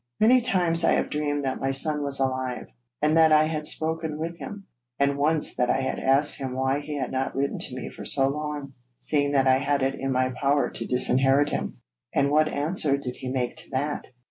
'Many 0.19 0.41
times 0.41 0.83
I 0.83 0.93
have 0.93 1.11
dreamed 1.11 1.45
that 1.45 1.59
my 1.59 1.69
son 1.69 2.01
was 2.01 2.19
alive, 2.19 2.65
and 3.03 3.15
that 3.17 3.31
I 3.31 3.45
had 3.45 3.67
spoken 3.67 4.17
with 4.17 4.35
him, 4.39 4.65
and 4.97 5.15
once 5.15 5.55
that 5.55 5.69
I 5.69 5.79
had 5.81 5.99
asked 5.99 6.39
him 6.39 6.53
why 6.55 6.79
he 6.79 6.97
had 6.97 7.11
not 7.11 7.35
written 7.35 7.59
to 7.59 7.75
me 7.75 7.91
for 7.91 8.03
so 8.03 8.27
long, 8.27 8.73
seeing 8.97 9.31
that 9.33 9.45
I 9.45 9.59
had 9.59 9.83
it 9.83 9.93
in 9.93 10.11
my 10.11 10.31
power 10.31 10.71
to 10.71 10.87
disinherit 10.87 11.49
him.' 11.49 11.77
'And 12.15 12.31
what 12.31 12.47
answer 12.47 12.97
did 12.97 13.17
he 13.17 13.29
make 13.29 13.57
to 13.57 13.69
that?' 13.73 14.07